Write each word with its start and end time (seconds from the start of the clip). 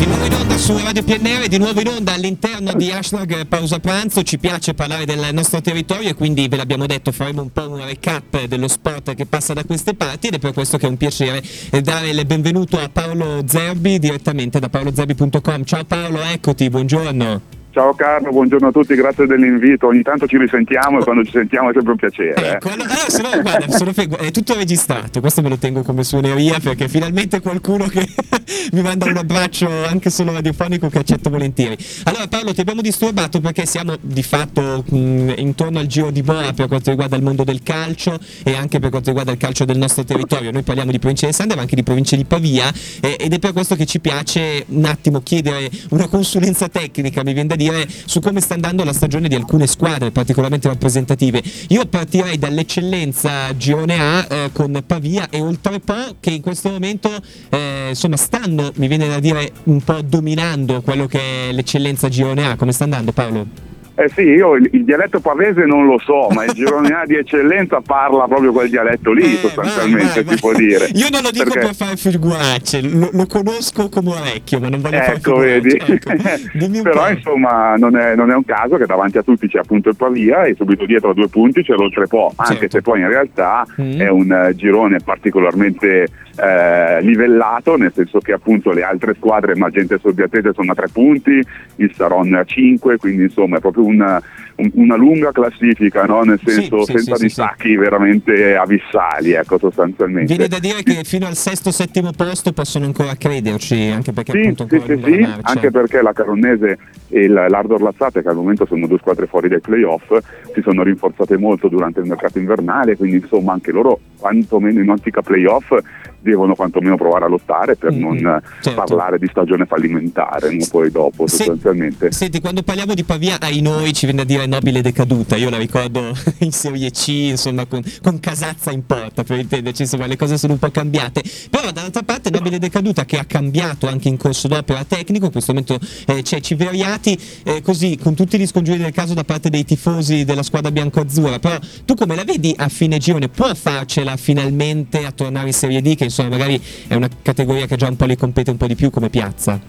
Di 0.00 0.06
nuovo 0.06 0.24
in 0.24 0.32
onda 0.32 0.56
su 0.56 0.78
Radio 0.78 1.02
PNR, 1.02 1.46
di 1.46 1.58
nuovo 1.58 1.78
in 1.78 1.88
onda 1.88 2.14
all'interno 2.14 2.72
di 2.72 2.90
hashtag 2.90 3.44
Pausa 3.44 3.80
Pranzo. 3.80 4.22
Ci 4.22 4.38
piace 4.38 4.72
parlare 4.72 5.04
del 5.04 5.28
nostro 5.34 5.60
territorio 5.60 6.08
e 6.08 6.14
quindi 6.14 6.48
ve 6.48 6.56
l'abbiamo 6.56 6.86
detto, 6.86 7.12
faremo 7.12 7.42
un 7.42 7.52
po' 7.52 7.68
un 7.68 7.84
recap 7.84 8.46
dello 8.46 8.66
sport 8.66 9.14
che 9.14 9.26
passa 9.26 9.52
da 9.52 9.62
queste 9.62 9.92
parti 9.92 10.28
ed 10.28 10.34
è 10.36 10.38
per 10.38 10.54
questo 10.54 10.78
che 10.78 10.86
è 10.86 10.88
un 10.88 10.96
piacere 10.96 11.42
dare 11.82 12.08
il 12.08 12.24
benvenuto 12.24 12.78
a 12.78 12.88
Paolo 12.88 13.42
Zerbi 13.46 13.98
direttamente 13.98 14.58
da 14.58 14.70
paolozerbi.com. 14.70 15.64
Ciao 15.64 15.84
Paolo, 15.84 16.22
eccoti, 16.22 16.70
buongiorno. 16.70 17.59
Ciao 17.72 17.94
Carlo, 17.94 18.30
buongiorno 18.30 18.66
a 18.66 18.72
tutti, 18.72 18.96
grazie 18.96 19.28
dell'invito. 19.28 19.86
Ogni 19.86 20.02
tanto 20.02 20.26
ci 20.26 20.36
risentiamo 20.36 20.98
e 20.98 21.04
quando 21.04 21.22
ci 21.22 21.30
sentiamo 21.30 21.70
è 21.70 21.72
sempre 21.72 21.92
un 21.92 21.98
piacere. 21.98 22.34
Eh. 22.34 22.48
Ecco, 22.54 22.68
allora, 22.68 22.94
sono, 23.06 23.28
guarda, 23.40 23.70
sono 23.70 23.92
è 24.18 24.30
tutto 24.32 24.54
registrato, 24.54 25.20
questo 25.20 25.40
me 25.40 25.50
lo 25.50 25.56
tengo 25.56 25.82
come 25.84 26.02
suoneria 26.02 26.58
perché 26.58 26.88
finalmente 26.88 27.40
qualcuno 27.40 27.86
che 27.86 28.04
mi 28.72 28.82
manda 28.82 29.06
un 29.06 29.16
abbraccio 29.18 29.68
anche 29.86 30.10
solo 30.10 30.32
radiofonico 30.32 30.88
che 30.88 30.98
accetto 30.98 31.30
volentieri. 31.30 31.76
Allora 32.04 32.26
Paolo 32.26 32.52
ti 32.52 32.60
abbiamo 32.60 32.80
disturbato 32.80 33.40
perché 33.40 33.64
siamo 33.66 33.94
di 34.00 34.22
fatto 34.24 34.84
mh, 34.88 35.34
intorno 35.36 35.78
al 35.78 35.86
giro 35.86 36.10
di 36.10 36.22
boa 36.22 36.52
per 36.52 36.66
quanto 36.66 36.90
riguarda 36.90 37.14
il 37.14 37.22
mondo 37.22 37.44
del 37.44 37.62
calcio 37.62 38.18
e 38.42 38.56
anche 38.56 38.80
per 38.80 38.90
quanto 38.90 39.10
riguarda 39.10 39.30
il 39.30 39.38
calcio 39.38 39.64
del 39.64 39.78
nostro 39.78 40.02
territorio. 40.02 40.50
Noi 40.50 40.62
parliamo 40.62 40.90
di 40.90 40.98
provincia 40.98 41.26
di 41.26 41.32
Sande 41.32 41.54
ma 41.54 41.60
anche 41.60 41.76
di 41.76 41.84
provincia 41.84 42.16
di 42.16 42.24
Pavia 42.24 42.68
eh, 43.00 43.16
ed 43.16 43.32
è 43.32 43.38
per 43.38 43.52
questo 43.52 43.76
che 43.76 43.86
ci 43.86 44.00
piace 44.00 44.64
un 44.70 44.86
attimo 44.86 45.20
chiedere 45.20 45.70
una 45.90 46.08
consulenza 46.08 46.68
tecnica, 46.68 47.22
mi 47.22 47.32
viene 47.32 47.46
da 47.46 47.58
dire 47.60 47.86
su 48.06 48.20
come 48.20 48.40
sta 48.40 48.54
andando 48.54 48.84
la 48.84 48.92
stagione 48.92 49.28
di 49.28 49.34
alcune 49.34 49.66
squadre 49.66 50.10
particolarmente 50.10 50.68
rappresentative. 50.68 51.42
Io 51.68 51.84
partirei 51.86 52.38
dall'eccellenza 52.38 53.54
Girone 53.56 53.98
A 54.00 54.26
eh, 54.28 54.50
con 54.52 54.82
Pavia 54.86 55.28
e 55.30 55.40
Oltrepo 55.40 56.16
che 56.20 56.30
in 56.30 56.40
questo 56.40 56.70
momento 56.70 57.10
eh, 57.50 57.88
insomma 57.90 58.16
stanno, 58.16 58.72
mi 58.76 58.88
viene 58.88 59.08
da 59.08 59.20
dire, 59.20 59.52
un 59.64 59.82
po' 59.82 60.00
dominando 60.02 60.80
quello 60.80 61.06
che 61.06 61.48
è 61.48 61.52
l'eccellenza 61.52 62.08
Girone 62.08 62.46
A. 62.46 62.56
Come 62.56 62.72
sta 62.72 62.84
andando 62.84 63.12
Paolo? 63.12 63.69
Eh 64.00 64.08
sì, 64.08 64.22
io 64.22 64.54
il, 64.54 64.66
il, 64.72 64.84
dialetto 64.84 65.20
pavese 65.20 65.66
non 65.66 65.84
lo 65.84 65.98
so, 65.98 66.28
ma 66.30 66.44
il 66.44 66.52
Girone 66.52 66.88
A 66.94 67.04
di 67.04 67.16
eccellenza 67.16 67.82
parla 67.84 68.26
proprio 68.26 68.50
quel 68.50 68.70
dialetto 68.70 69.12
lì, 69.12 69.34
eh, 69.34 69.36
sostanzialmente 69.36 70.04
vai, 70.04 70.12
vai, 70.12 70.22
si 70.22 70.24
vai. 70.24 70.36
può 70.38 70.52
dire. 70.54 70.88
Io 70.94 71.08
non 71.10 71.20
lo 71.20 71.30
dico 71.30 71.50
Perché... 71.50 71.66
per 71.66 71.74
fare 71.74 71.96
figuracce, 71.96 72.80
lo, 72.80 73.10
lo, 73.12 73.26
conosco 73.26 73.90
come 73.90 74.12
orecchio, 74.12 74.58
ma 74.58 74.70
non 74.70 74.80
voglio 74.80 74.96
ecco, 74.96 75.36
fare 75.36 75.60
vedi. 75.60 75.82
Ecco, 75.84 76.82
Però 76.82 77.10
insomma 77.10 77.74
non 77.76 77.94
è, 77.94 78.14
non 78.14 78.30
è, 78.30 78.34
un 78.34 78.44
caso 78.46 78.78
che 78.78 78.86
davanti 78.86 79.18
a 79.18 79.22
tutti 79.22 79.46
c'è 79.46 79.58
appunto 79.58 79.90
il 79.90 79.96
Pavia 79.96 80.44
e 80.44 80.54
subito 80.54 80.86
dietro 80.86 81.10
a 81.10 81.14
due 81.14 81.28
punti 81.28 81.62
c'è 81.62 81.74
l'Oltrepo, 81.74 82.32
anche 82.36 82.54
certo. 82.54 82.76
se 82.76 82.80
poi 82.80 83.00
in 83.00 83.08
realtà 83.08 83.66
mm. 83.78 84.00
è 84.00 84.08
un 84.08 84.46
uh, 84.48 84.54
girone 84.54 84.96
particolarmente 85.04 86.06
eh, 86.40 87.02
livellato, 87.02 87.76
nel 87.76 87.92
senso 87.94 88.18
che 88.20 88.32
appunto 88.32 88.70
le 88.70 88.82
altre 88.82 89.14
squadre 89.14 89.56
Magente 89.56 89.96
e 89.96 89.98
Sorbiatese 89.98 90.52
sono 90.54 90.72
a 90.72 90.74
tre 90.74 90.88
punti, 90.90 91.42
il 91.76 91.92
Saron 91.94 92.34
a 92.34 92.44
cinque, 92.44 92.96
quindi 92.96 93.24
insomma 93.24 93.58
è 93.58 93.60
proprio 93.60 93.84
un, 93.84 93.89
una 93.96 94.96
lunga 94.96 95.32
classifica, 95.32 96.04
no? 96.04 96.22
nel 96.22 96.40
senso 96.44 96.84
sì, 96.84 96.92
senza 96.92 97.16
sì, 97.16 97.24
distacchi 97.24 97.68
sì, 97.68 97.76
veramente 97.76 98.56
abissali, 98.56 99.32
ecco 99.32 99.58
sostanzialmente. 99.58 100.34
Viene 100.34 100.48
da 100.48 100.58
dire 100.58 100.82
che 100.82 101.02
fino 101.04 101.26
al 101.26 101.34
sesto 101.34 101.70
settimo 101.70 102.10
posto 102.12 102.52
possono 102.52 102.84
ancora 102.84 103.14
crederci, 103.16 103.88
anche 103.88 104.12
perché 104.12 104.32
sì, 104.32 104.38
appunto 104.38 104.66
sì, 104.68 104.82
sì, 104.86 105.02
sì, 105.02 105.28
anche 105.42 105.70
perché 105.70 106.02
la 106.02 106.12
Caronnese 106.12 106.78
e 107.08 107.28
l'Ardor 107.28 107.82
Lazzate, 107.82 108.22
che 108.22 108.28
al 108.28 108.36
momento 108.36 108.66
sono 108.66 108.86
due 108.86 108.98
squadre 108.98 109.26
fuori 109.26 109.48
dai 109.48 109.60
playoff, 109.60 110.16
si 110.52 110.60
sono 110.62 110.82
rinforzate 110.82 111.36
molto 111.36 111.68
durante 111.68 112.00
il 112.00 112.06
mercato 112.06 112.38
invernale, 112.38 112.96
quindi 112.96 113.16
insomma 113.16 113.52
anche 113.52 113.72
loro 113.72 114.00
quantomeno 114.20 114.80
in 114.80 114.90
ottica 114.90 115.22
playoff 115.22 115.72
devono 116.20 116.54
quantomeno 116.54 116.96
provare 116.96 117.24
a 117.24 117.28
lottare 117.28 117.76
per 117.76 117.92
mm-hmm, 117.92 118.02
non 118.02 118.42
certo. 118.60 118.84
parlare 118.84 119.18
di 119.18 119.26
stagione 119.28 119.64
fallimentare 119.66 120.52
no? 120.52 120.64
poi 120.70 120.90
dopo 120.90 121.26
Se, 121.26 121.36
sostanzialmente. 121.36 122.12
Senti, 122.12 122.40
quando 122.40 122.62
parliamo 122.62 122.94
di 122.94 123.04
Pavia 123.04 123.38
ai 123.40 123.60
noi 123.60 123.92
ci 123.92 124.06
viene 124.06 124.22
a 124.22 124.24
dire 124.24 124.46
nobile 124.46 124.82
decaduta, 124.82 125.36
io 125.36 125.50
la 125.50 125.56
ricordo 125.56 126.12
in 126.38 126.52
Serie 126.52 126.90
C, 126.90 127.08
insomma 127.08 127.64
con, 127.64 127.82
con 128.02 128.20
Casazza 128.20 128.70
in 128.70 128.84
porta, 128.84 129.24
per 129.24 129.38
intenderci, 129.38 129.82
insomma 129.82 130.06
le 130.06 130.16
cose 130.16 130.36
sono 130.36 130.54
un 130.54 130.58
po' 130.58 130.70
cambiate, 130.70 131.22
però 131.48 131.70
dall'altra 131.72 132.02
parte 132.02 132.30
nobile 132.30 132.58
decaduta 132.58 133.04
che 133.04 133.18
ha 133.18 133.24
cambiato 133.24 133.86
anche 133.86 134.08
in 134.08 134.16
corso 134.16 134.46
d'opera 134.48 134.84
tecnico, 134.84 135.26
in 135.26 135.32
questo 135.32 135.52
momento 135.52 135.78
eh, 136.06 136.22
c'è 136.22 136.40
Civeriati, 136.40 137.18
eh, 137.44 137.62
così 137.62 137.98
con 138.00 138.14
tutti 138.14 138.38
gli 138.38 138.46
scongiuri 138.46 138.78
del 138.78 138.92
caso 138.92 139.14
da 139.14 139.24
parte 139.24 139.48
dei 139.48 139.64
tifosi 139.64 140.24
della 140.24 140.42
squadra 140.42 140.70
bianco-azzurra, 140.70 141.38
però 141.38 141.58
tu 141.84 141.94
come 141.94 142.14
la 142.14 142.24
vedi 142.24 142.54
a 142.56 142.68
fine 142.68 142.98
girone? 142.98 143.28
Può 143.28 143.54
farcela 143.54 144.09
finalmente 144.16 145.04
a 145.04 145.12
tornare 145.12 145.48
in 145.48 145.52
Serie 145.52 145.80
D 145.80 145.94
che 145.94 146.04
insomma 146.04 146.30
magari 146.30 146.60
è 146.86 146.94
una 146.94 147.08
categoria 147.22 147.66
che 147.66 147.76
già 147.76 147.88
un 147.88 147.96
po' 147.96 148.06
li 148.06 148.16
compete 148.16 148.50
un 148.50 148.56
po' 148.56 148.66
di 148.66 148.74
più 148.74 148.90
come 148.90 149.10
piazza? 149.10 149.60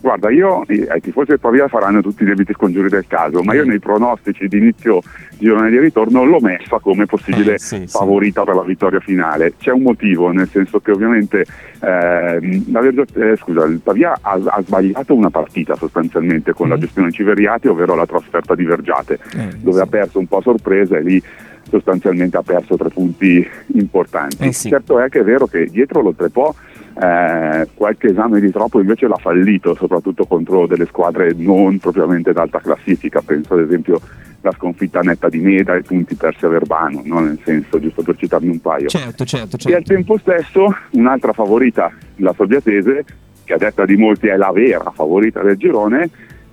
Guarda, 0.00 0.30
io 0.30 0.64
ai 0.88 1.00
tifosi 1.00 1.28
del 1.28 1.40
Pavia 1.40 1.68
faranno 1.68 2.00
tutti 2.00 2.22
i 2.22 2.26
debiti 2.26 2.54
scongiuri 2.54 2.88
del 2.88 3.04
caso, 3.06 3.42
ma 3.42 3.54
io 3.54 3.66
nei 3.66 3.78
pronostici 3.78 4.48
di 4.48 4.56
inizio 4.56 5.00
girone 5.36 5.68
di 5.68 5.78
ritorno 5.78 6.24
l'ho 6.24 6.40
messa 6.40 6.78
come 6.78 7.04
possibile 7.04 7.54
eh, 7.54 7.58
sì, 7.58 7.86
favorita 7.86 8.40
sì. 8.40 8.46
per 8.46 8.56
la 8.56 8.62
vittoria 8.62 9.00
finale. 9.00 9.54
C'è 9.58 9.72
un 9.72 9.82
motivo, 9.82 10.30
nel 10.30 10.48
senso 10.48 10.80
che 10.80 10.90
ovviamente 10.90 11.44
eh, 11.80 12.62
eh, 13.14 13.36
scusa, 13.36 13.64
il 13.66 13.80
Pavia 13.82 14.18
ha, 14.22 14.40
ha, 14.42 14.62
sbagliato 14.62 15.14
una 15.14 15.30
partita 15.30 15.74
sostanzialmente 15.74 16.54
con 16.54 16.68
mm. 16.68 16.70
la 16.70 16.78
gestione 16.78 17.10
Civeriati, 17.10 17.68
ovvero 17.68 17.94
la 17.94 18.06
trasferta 18.06 18.54
di 18.54 18.64
Vergiate, 18.64 19.18
eh, 19.36 19.48
dove 19.58 19.76
sì. 19.76 19.82
ha 19.82 19.86
perso 19.86 20.18
un 20.18 20.26
po' 20.26 20.38
a 20.38 20.42
sorpresa 20.42 20.96
e 20.96 21.02
lì 21.02 21.22
sostanzialmente 21.68 22.38
ha 22.38 22.42
perso 22.42 22.76
tre 22.76 22.88
punti 22.88 23.46
importanti. 23.74 24.44
Eh 24.44 24.52
certo 24.52 24.98
è 24.98 25.08
che 25.10 25.20
è 25.20 25.24
vero 25.24 25.46
che 25.46 25.66
dietro 25.66 26.00
lo 26.00 26.14
Trepò 26.14 26.54
eh, 27.00 27.68
qualche 27.72 28.08
esame 28.08 28.40
di 28.40 28.50
troppo 28.50 28.78
invece 28.78 29.06
l'ha 29.06 29.16
fallito, 29.16 29.74
soprattutto 29.74 30.26
contro 30.26 30.66
delle 30.66 30.84
squadre 30.84 31.32
non 31.34 31.78
propriamente 31.78 32.32
d'alta 32.32 32.60
classifica, 32.60 33.22
penso 33.24 33.54
ad 33.54 33.60
esempio 33.60 34.00
la 34.42 34.52
sconfitta 34.52 35.00
netta 35.00 35.28
di 35.30 35.38
Meda 35.38 35.74
e 35.74 35.82
punti 35.82 36.14
persi 36.14 36.44
a 36.44 36.48
Verbano, 36.48 37.00
no? 37.04 37.20
nel 37.20 37.38
senso, 37.42 37.80
giusto 37.80 38.02
per 38.02 38.16
citarne 38.16 38.50
un 38.50 38.60
paio. 38.60 38.88
Certo, 38.88 39.24
certo, 39.24 39.56
certo. 39.56 39.68
E 39.68 39.74
al 39.74 39.82
tempo 39.82 40.18
stesso 40.18 40.74
un'altra 40.90 41.32
favorita, 41.32 41.90
la 42.16 42.34
Sorbiatese, 42.34 43.04
che 43.44 43.54
a 43.54 43.58
detta 43.58 43.86
di 43.86 43.96
molti 43.96 44.28
è 44.28 44.36
la 44.36 44.52
vera 44.52 44.90
favorita 44.94 45.40
del 45.42 45.56
girone, 45.56 46.10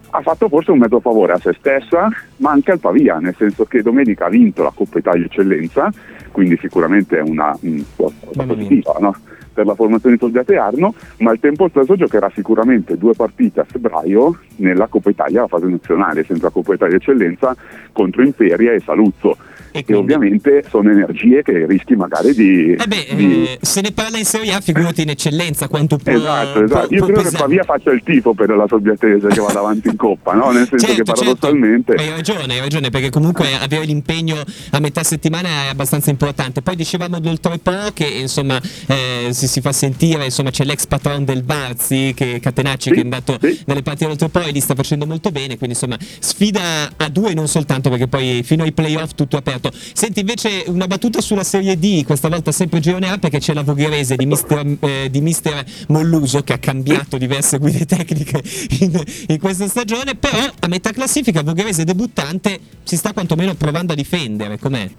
ha 0.10 0.22
fatto 0.22 0.48
forse 0.48 0.72
un 0.72 0.80
mezzo 0.80 1.02
favore 1.02 1.34
a 1.34 1.40
se 1.40 1.54
stessa, 1.60 2.10
ma 2.38 2.52
anche 2.52 2.72
al 2.72 2.80
Pavia, 2.80 3.18
nel 3.18 3.36
senso 3.38 3.66
che 3.66 3.82
domenica 3.82 4.26
ha 4.26 4.30
vinto 4.30 4.64
la 4.64 4.72
Coppa 4.74 5.00
Italia 5.00 5.26
Eccellenza, 5.26 5.92
quindi 6.32 6.58
sicuramente 6.58 7.18
è 7.18 7.22
una 7.22 7.58
cosa 7.60 8.46
positiva 8.46 8.96
no? 9.00 9.16
Per 9.58 9.66
la 9.66 9.74
formazione 9.74 10.14
di 10.14 10.22
Soldiate 10.22 10.56
Arno, 10.56 10.94
ma 11.18 11.32
al 11.32 11.40
tempo 11.40 11.68
stesso 11.68 11.96
giocherà 11.96 12.32
sicuramente 12.36 12.96
due 12.96 13.14
partite 13.16 13.62
a 13.62 13.66
febbraio 13.68 14.38
nella 14.58 14.86
Coppa 14.86 15.10
Italia, 15.10 15.42
la 15.42 15.48
fase 15.48 15.66
nazionale, 15.66 16.24
senza 16.24 16.52
Coppa 16.52 16.76
Italia 16.76 16.98
Eccellenza, 16.98 17.56
contro 17.92 18.22
Imperia 18.22 18.74
e 18.74 18.80
Saluzzo 18.82 19.36
e, 19.78 19.84
quindi... 19.84 20.14
ovviamente 20.14 20.64
sono 20.68 20.90
energie 20.90 21.44
che 21.44 21.66
rischi 21.68 21.96
magari 21.96 22.34
di... 22.34 22.74
Eh 22.74 22.88
beh, 22.88 23.08
di... 23.16 23.44
Eh, 23.44 23.58
se 23.62 23.82
ne 23.82 23.92
parla 23.92 24.18
in 24.18 24.26
Serie 24.26 24.54
A, 24.54 24.60
figurati 24.60 25.04
in 25.04 25.10
eccellenza 25.10 25.68
quanto 25.68 25.98
può... 25.98 26.12
Esatto, 26.14 26.64
esatto. 26.64 26.94
Io 26.94 27.00
può 27.00 27.08
credo 27.08 27.22
pesare. 27.22 27.30
che 27.30 27.38
Pavia 27.38 27.64
faccia 27.64 27.92
il 27.92 28.02
tifo 28.04 28.34
per 28.34 28.50
la 28.50 28.66
Sobbiatese 28.68 29.28
che 29.28 29.40
vada 29.40 29.60
avanti 29.60 29.90
in 29.90 29.96
Coppa, 29.96 30.34
no? 30.34 30.52
Nel 30.52 30.68
senso 30.68 30.86
certo, 30.86 31.04
che 31.04 31.06
certo. 31.06 31.14
paradossalmente... 31.14 31.98
Certo. 31.98 32.12
Hai 32.12 32.18
ragione, 32.18 32.54
hai 32.54 32.60
ragione, 32.60 32.90
perché 32.90 33.10
comunque 33.10 33.46
avere 33.62 33.86
l'impegno 33.86 34.38
a 34.72 34.80
metà 34.80 35.04
settimana 35.04 35.48
è 35.48 35.68
abbastanza 35.70 36.10
importante. 36.10 36.62
Poi 36.62 36.76
dicevamo 36.76 37.20
d'Oltrepo 37.20 37.72
che 37.94 38.06
insomma 38.06 38.60
eh, 38.88 39.30
si, 39.32 39.47
si, 39.48 39.62
fa 39.62 39.72
sentire, 39.72 40.26
insomma 40.26 40.52
c'è 40.52 40.64
l'ex 40.64 40.86
patron 40.86 41.26
del 41.26 41.44
Barzi, 41.44 42.14
che 42.16 42.40
Catenacci, 42.40 42.90
sì, 42.90 42.96
che 42.96 43.00
è 43.00 43.04
andato 43.04 43.38
sì. 43.42 43.60
nelle 43.66 43.82
partite 43.82 44.06
d'Oltrepo 44.08 44.40
e 44.42 44.52
li 44.52 44.60
sta 44.60 44.76
facendo 44.76 45.06
molto 45.06 45.32
bene, 45.32 45.58
quindi 45.58 45.76
insomma 45.76 45.98
sfida 46.20 46.92
a 46.96 47.10
due 47.10 47.34
non 47.34 47.48
soltanto 47.48 47.90
perché 47.90 48.08
poi 48.08 48.42
fino 48.44 48.64
ai 48.64 48.72
playoff 48.72 49.12
tutto 49.16 49.38
aperto. 49.38 49.72
Senti 49.94 50.20
invece 50.20 50.64
una 50.68 50.88
battuta 50.88 51.22
sulla 51.22 51.44
Serie 51.44 51.78
D, 51.78 52.04
questa 52.06 52.30
volta 52.30 52.52
sempre 52.52 52.80
Girone 52.80 53.10
A 53.10 53.18
perché 53.18 53.40
c'è 53.40 53.54
la 53.54 53.64
Vogherese 53.64 54.16
di 54.16 54.26
mister, 54.26 54.78
eh, 54.80 55.08
di 55.10 55.22
mister, 55.22 55.66
Molluso 55.88 56.44
che 56.44 56.54
ha 56.54 56.58
cambiato 56.58 57.18
diverse 57.18 57.58
guide 57.58 57.86
tecniche 57.86 58.42
in, 58.80 59.02
in, 59.28 59.40
questa 59.40 59.68
stagione, 59.68 60.16
però 60.16 60.38
a 60.60 60.68
metà 60.68 60.92
classifica 60.92 61.42
Vogherese 61.42 61.84
debuttante 61.84 62.60
si 62.84 62.98
sta 62.98 63.14
quantomeno 63.14 63.56
provando 63.56 63.94
a 63.94 63.96
difendere, 63.96 64.60
com'è? 64.60 64.90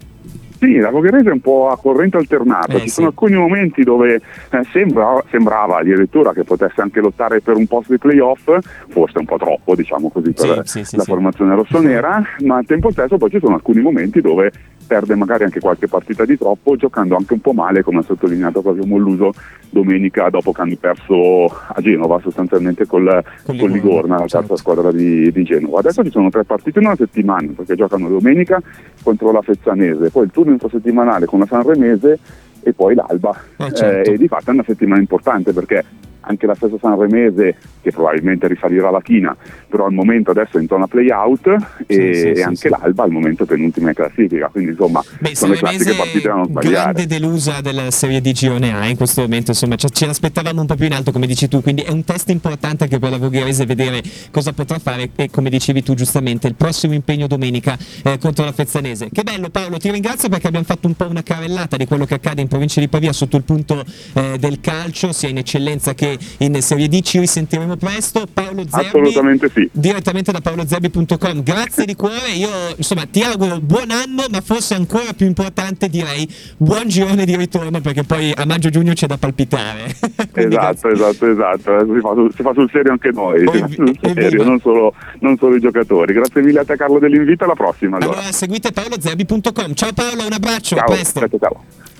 Sì, 0.59 0.75
la 0.75 0.89
Vogherese 0.89 1.29
è 1.29 1.31
un 1.31 1.39
po' 1.39 1.69
a 1.69 1.77
corrente 1.77 2.17
alternata, 2.17 2.73
eh, 2.73 2.79
ci 2.79 2.87
sì. 2.89 2.95
sono 2.95 3.07
alcuni 3.07 3.35
momenti 3.35 3.81
dove 3.83 4.15
eh, 4.15 4.63
sembra, 4.73 5.23
sembrava 5.29 5.77
addirittura 5.77 6.33
che 6.33 6.43
potesse 6.43 6.81
anche 6.81 6.99
lottare 6.99 7.39
per 7.39 7.55
un 7.55 7.65
posto 7.65 7.93
di 7.93 7.97
playoff, 7.97 8.57
forse 8.89 9.19
un 9.19 9.25
po' 9.25 9.37
troppo 9.37 9.73
diciamo 9.73 10.09
così 10.09 10.33
per 10.33 10.63
sì, 10.65 10.83
sì, 10.83 10.97
la 10.97 11.03
formazione 11.03 11.55
rossonera, 11.55 12.21
ma 12.39 12.57
al 12.57 12.65
tempo 12.65 12.91
stesso 12.91 13.17
poi 13.17 13.29
ci 13.29 13.39
sono 13.39 13.55
alcuni 13.55 13.79
momenti 13.79 14.19
dove 14.19 14.51
perde 14.89 15.13
magari 15.13 15.43
anche 15.43 15.59
qualche 15.59 15.87
partita 15.87 16.25
di 16.25 16.35
troppo, 16.35 16.75
giocando 16.75 17.15
anche 17.15 17.33
un 17.33 17.41
po' 17.41 17.53
male, 17.53 17.83
come 17.83 17.99
ha 17.99 18.01
sottolineato 18.01 18.63
proprio 18.63 18.87
Molluso 18.87 19.31
domenica 19.69 20.31
dopo 20.31 20.51
che 20.51 20.61
hanno 20.61 20.75
perso 20.79 21.45
a 21.45 21.79
Genova 21.79 22.19
sostanzialmente 22.19 22.87
col, 22.87 23.23
con, 23.45 23.55
con 23.55 23.69
Ligorna, 23.69 24.15
la 24.15 24.21
terza 24.21 24.39
certo. 24.39 24.55
squadra 24.55 24.91
di, 24.91 25.31
di, 25.31 25.43
Genova. 25.43 25.77
Adesso 25.79 26.03
ci 26.03 26.09
sono 26.09 26.31
tre 26.31 26.43
partite 26.43 26.79
in 26.79 26.87
una 26.87 26.95
settimana, 26.95 27.51
perché 27.55 27.75
giocano 27.75 28.09
domenica 28.09 28.59
contro 29.03 29.31
la 29.31 29.43
Fezzanese, 29.43 30.09
poi 30.09 30.23
il 30.23 30.31
turno 30.31 30.53
intrasettimanale 30.53 31.27
con 31.27 31.37
la 31.37 31.45
Sanremese 31.45 32.17
e 32.63 32.73
poi 32.73 32.95
l'Alba. 32.95 33.39
Eh, 33.57 33.71
certo. 33.71 34.09
eh, 34.09 34.13
e 34.15 34.17
di 34.17 34.27
fatto 34.27 34.49
è 34.49 34.53
una 34.53 34.63
settimana 34.65 34.99
importante 34.99 35.53
perché 35.53 35.85
anche 36.29 36.45
la 36.45 36.55
stessa 36.55 36.75
Sanremese 36.79 37.55
che 37.81 37.91
probabilmente 37.91 38.47
risalirà 38.47 38.91
la 38.91 39.01
china, 39.01 39.35
però 39.67 39.85
al 39.85 39.93
momento 39.93 40.31
adesso 40.31 40.57
è 40.57 40.61
in 40.61 40.67
zona 40.67 40.85
play-out 40.87 41.47
e, 41.87 42.13
sì, 42.13 42.19
sì, 42.19 42.27
e 42.27 42.43
anche 42.43 42.69
l'Alba 42.69 43.03
al 43.03 43.11
momento 43.11 43.45
penultima 43.45 43.89
in 43.89 43.95
classifica, 43.95 44.47
quindi 44.47 44.71
insomma 44.71 45.03
Beh, 45.19 45.35
sono 45.35 45.53
le 45.53 45.59
classiche 45.59 45.95
partite 45.95 46.27
da 46.27 46.35
non 46.35 46.45
sbagliare. 46.45 46.93
grande 46.93 47.05
delusa 47.07 47.61
della 47.61 47.89
Serie 47.89 48.21
D 48.21 48.31
Girone 48.31 48.75
A 48.75 48.85
in 48.87 48.95
questo 48.95 49.21
momento, 49.21 49.51
insomma 49.51 49.75
ce 49.75 50.05
l'aspettavamo 50.05 50.61
un 50.61 50.67
po' 50.67 50.75
più 50.75 50.85
in 50.85 50.93
alto 50.93 51.11
come 51.11 51.25
dici 51.25 51.47
tu, 51.47 51.61
quindi 51.61 51.81
è 51.81 51.91
un 51.91 52.03
test 52.03 52.29
importante 52.29 52.83
anche 52.83 52.99
per 52.99 53.09
la 53.09 53.17
Voghese 53.17 53.65
vedere 53.65 54.01
cosa 54.31 54.53
potrà 54.53 54.77
fare 54.77 55.09
e 55.15 55.29
come 55.31 55.49
dicevi 55.49 55.81
tu 55.81 55.95
giustamente 55.95 56.47
il 56.47 56.55
prossimo 56.55 56.93
impegno 56.93 57.25
domenica 57.25 57.75
eh, 58.03 58.17
contro 58.19 58.45
la 58.45 58.51
Fezzanese. 58.51 59.09
Che 59.11 59.23
bello 59.23 59.49
Paolo, 59.49 59.77
ti 59.77 59.89
ringrazio 59.89 60.29
perché 60.29 60.47
abbiamo 60.47 60.65
fatto 60.65 60.85
un 60.85 60.93
po' 60.93 61.07
una 61.07 61.23
carellata 61.23 61.75
di 61.75 61.87
quello 61.87 62.05
che 62.05 62.13
accade 62.13 62.41
in 62.41 62.47
provincia 62.47 62.79
di 62.79 62.87
Pavia 62.87 63.13
sotto 63.13 63.35
il 63.37 63.43
punto 63.43 63.83
eh, 64.13 64.37
del 64.37 64.59
calcio, 64.59 65.11
sia 65.11 65.29
in 65.29 65.37
eccellenza 65.37 65.93
che 65.95 66.17
in 66.39 66.61
Serie 66.61 66.87
D, 66.87 67.01
ci 67.01 67.19
risentiremo 67.19 67.75
presto. 67.75 68.25
Paolo 68.31 68.63
Zerbi, 68.67 68.87
Assolutamente 68.87 69.49
sì. 69.53 69.69
direttamente 69.71 70.31
da 70.31 70.41
paolozerbi.com. 70.41 71.43
Grazie 71.43 71.85
di 71.85 71.95
cuore, 71.95 72.31
io 72.35 72.49
insomma 72.75 73.05
ti 73.09 73.21
auguro 73.21 73.59
buon 73.59 73.91
anno, 73.91 74.25
ma 74.29 74.41
forse 74.41 74.75
ancora 74.75 75.13
più 75.15 75.25
importante 75.25 75.89
direi 75.89 76.27
buon 76.57 76.87
girone 76.87 77.25
di 77.25 77.35
ritorno 77.35 77.81
perché 77.81 78.03
poi 78.03 78.31
a 78.35 78.45
maggio-giugno 78.45 78.93
c'è 78.93 79.07
da 79.07 79.17
palpitare. 79.17 79.85
esatto, 80.33 80.89
esatto, 80.89 81.31
esatto, 81.31 81.93
si 81.93 81.99
fa, 81.99 82.13
sul, 82.13 82.33
si 82.35 82.41
fa, 82.41 82.53
sul, 82.53 82.69
serio 82.71 82.91
anche 82.91 83.11
noi, 83.11 83.45
sul 83.73 83.97
serio, 84.01 84.43
non 84.43 84.59
solo, 84.59 84.93
non 85.19 85.37
solo, 85.37 85.55
i 85.55 85.59
giocatori. 85.59 86.13
Grazie 86.13 86.41
mille 86.41 86.59
a 86.59 86.65
te 86.65 86.75
Carlo 86.75 86.99
dell'invito, 86.99 87.43
alla 87.43 87.53
prossima. 87.53 87.97
Allora, 87.97 88.17
allora 88.17 88.31
seguite 88.31 88.71
paolozerbi.com. 88.71 89.73
Ciao 89.73 89.93
Paolo, 89.93 90.25
un 90.25 90.33
abbraccio, 90.33 90.75
ciao, 90.75 90.85
a 90.85 90.91
presto. 90.91 91.19
ciao. 91.19 91.39
ciao. 91.39 91.97